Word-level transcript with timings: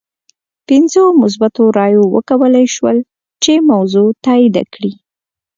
پنځو 0.67 1.03
مثبتو 1.21 1.63
رایو 1.77 2.03
وکولای 2.15 2.65
شول 2.75 2.97
چې 3.43 3.53
موضوع 3.71 4.07
تایید 4.25 4.55
کړي. 4.73 4.91